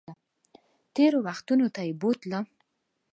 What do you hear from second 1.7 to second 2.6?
ته یې بوتلم